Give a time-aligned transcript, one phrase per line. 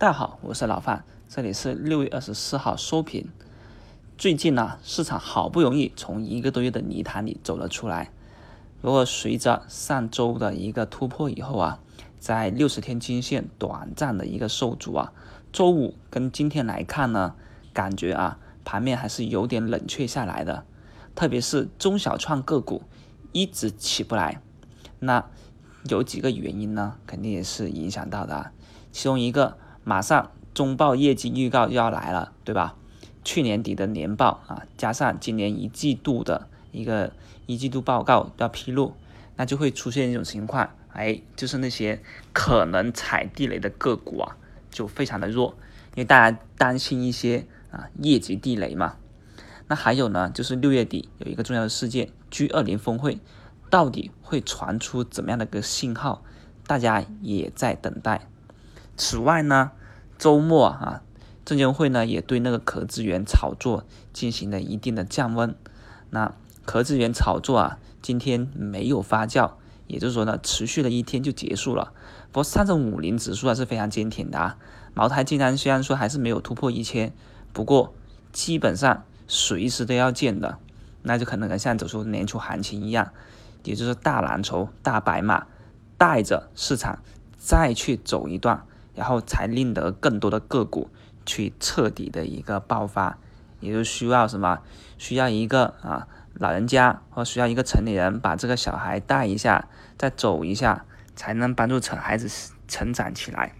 [0.00, 3.28] 大家好，我是老范，这里是六月二十四号收评。
[4.16, 8.10] 最近呢，市场好不容易从一个多月的泥潭里走了出来。
[8.80, 11.80] 不过随着上周的一个突破以后啊，
[12.18, 15.12] 在六十天均线短暂的一个受阻啊，
[15.52, 17.34] 周五跟今天来看呢，
[17.74, 20.64] 感觉啊盘面还是有点冷却下来的，
[21.14, 22.84] 特别是中小创个股
[23.32, 24.40] 一直起不来。
[25.00, 25.26] 那
[25.90, 28.52] 有几个原因呢，肯定也是影响到的，
[28.90, 29.58] 其中一个。
[29.84, 32.76] 马上中报业绩预告要来了，对吧？
[33.22, 37.12] 去年底的年报啊，加上今年一季度的一个
[37.46, 38.94] 一季度报告要披露，
[39.36, 44.36] 那就会出现一种情况，哎，就是那些可能踩地雷的个股啊，
[44.70, 45.54] 就非常的弱，
[45.94, 48.96] 因为大家担心一些啊业绩地雷嘛。
[49.68, 53.18] 那还有呢，就是六月底有一个重要的事件，G 二零峰会
[53.68, 56.24] 到底会传出怎么样的一个信号，
[56.66, 58.26] 大家也在等待。
[59.00, 59.72] 此外呢，
[60.18, 61.02] 周末啊，
[61.46, 65.54] 证监会呢也对那个壳资源炒作进行了一定的降温。
[66.10, 66.34] 那
[66.66, 69.52] 壳资源炒作啊，今天没有发酵，
[69.86, 71.94] 也就是说呢，持续了一天就结束了。
[72.30, 74.58] 不过上证五零指数还是非常坚挺的啊。
[74.92, 77.14] 茅台竟然虽然说还是没有突破一千，
[77.54, 77.94] 不过
[78.32, 80.58] 基本上随时都要见的，
[81.00, 83.12] 那就可能像走出年初行情一样，
[83.64, 85.46] 也就是大蓝筹、大白马
[85.96, 86.98] 带着市场
[87.38, 88.66] 再去走一段。
[88.94, 90.90] 然后才令得更多的个股
[91.24, 93.18] 去彻底的一个爆发，
[93.60, 94.60] 也就需要什么？
[94.98, 100.84] 需要一个啊老人家或需要一个成年人把这个小孩带一下，再走一下，
[101.16, 103.52] 才能帮助成孩子成长起来。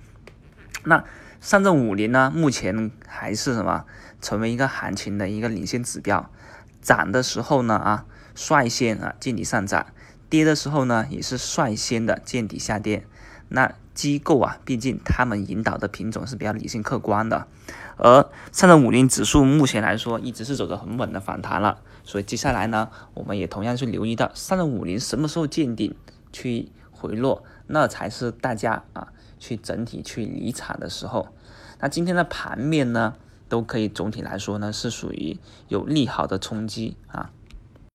[0.85, 1.05] 那
[1.41, 2.31] 上证五零呢？
[2.35, 3.85] 目前还是什么？
[4.21, 6.31] 成为一个行情的一个领先指标。
[6.83, 9.87] 涨的时候呢啊，率先啊见底上涨；
[10.29, 13.07] 跌的时候呢，也是率先的见底下跌。
[13.49, 17.47] 那机构啊，毕竟他们引导的品种是比较理性客观的，
[17.99, 25.95] 而上证五零指数目前来说一直是走得很稳的反弹了，所以接下来呢，我们也同样去留意到上证五零什么时候见顶
[26.33, 31.29] 去回落，那才是大家啊去整体去离场的时候。
[31.79, 33.17] 那今天的盘面呢，
[33.51, 35.39] 都可以总体来说呢是属于
[35.69, 37.31] 有利好的冲击啊，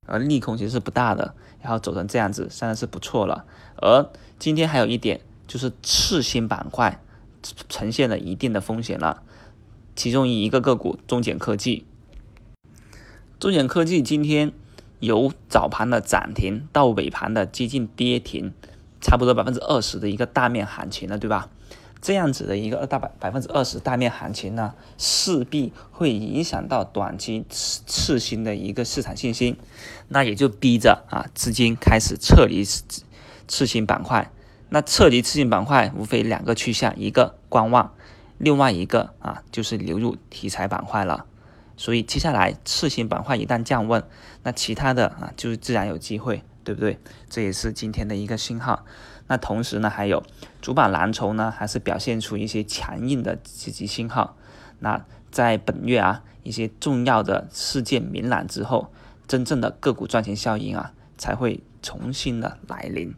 [0.06, 1.34] 而利空其实是不大的，
[1.64, 3.46] 然后走成这样子，算是是不错了。
[3.82, 5.22] 而今天还有一点。
[5.48, 7.02] 就是次新板块
[7.70, 9.24] 呈现了一定的风险了，
[9.96, 11.86] 其中一个个股中简科技，
[13.40, 14.52] 中简科技今天
[15.00, 18.54] 由早盘的涨停到尾盘的接近跌停，
[19.00, 21.50] 差不多百分之二十的一个大面行情了，对吧？
[22.02, 29.58] 这样子的一个大百百分之二十大面行情呢，势必会影响到短期次次新的一个市场信心，
[30.10, 34.32] 那也就逼着啊资金开始撤离次新板块。
[34.70, 37.94] 那撤离次新板块无非两个趋向，一个观望，
[38.38, 41.26] 另外一个啊就是流入题材板块了。
[41.78, 44.04] 所以接下来次新板块一旦降温，
[44.44, 47.00] 那其他的啊就是自然有机会，对不对？
[47.30, 48.86] 这也是今天的一个信号。
[49.28, 50.24] 那同时呢，还有
[50.62, 54.38] 主板蓝筹呢，还是表现出一些强硬的积极信号。
[54.80, 58.92] 那在本月啊一些重要的事件明朗之后，
[59.28, 63.14] 真正的个股赚钱效应啊才会重新的来临。